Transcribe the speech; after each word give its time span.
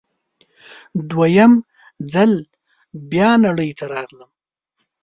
دوه 1.09 1.27
یم 1.37 1.51
ځل 2.13 2.31
بیا 3.11 3.29
نړۍ 3.45 3.71
ته 3.79 3.85
راغلم 3.93 4.31